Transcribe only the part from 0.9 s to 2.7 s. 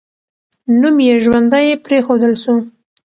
یې ژوندی پرېښودل سو.